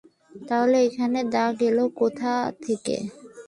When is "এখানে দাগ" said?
0.87-1.57